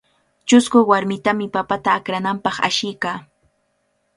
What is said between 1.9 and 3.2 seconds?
akrananpaq ashiykaa.